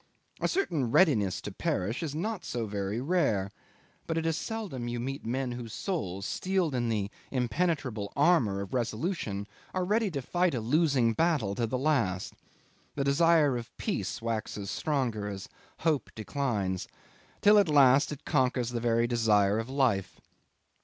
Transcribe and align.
A 0.39 0.47
certain 0.47 0.89
readiness 0.89 1.41
to 1.41 1.51
perish 1.51 2.01
is 2.01 2.15
not 2.15 2.43
so 2.43 2.65
very 2.65 2.99
rare, 2.99 3.51
but 4.07 4.17
it 4.17 4.25
is 4.25 4.35
seldom 4.35 4.85
that 4.85 4.91
you 4.91 4.99
meet 4.99 5.27
men 5.27 5.51
whose 5.51 5.73
souls, 5.75 6.25
steeled 6.25 6.73
in 6.73 6.89
the 6.89 7.11
impenetrable 7.29 8.11
armour 8.15 8.61
of 8.61 8.73
resolution, 8.73 9.45
are 9.75 9.85
ready 9.85 10.09
to 10.09 10.19
fight 10.23 10.55
a 10.55 10.59
losing 10.59 11.13
battle 11.13 11.53
to 11.53 11.67
the 11.67 11.77
last; 11.77 12.33
the 12.95 13.03
desire 13.03 13.55
of 13.57 13.77
peace 13.77 14.23
waxes 14.23 14.71
stronger 14.71 15.27
as 15.27 15.47
hope 15.81 16.09
declines, 16.15 16.87
till 17.41 17.59
at 17.59 17.69
last 17.69 18.11
it 18.11 18.25
conquers 18.25 18.69
the 18.71 18.81
very 18.81 19.05
desire 19.05 19.59
of 19.59 19.69
life. 19.69 20.19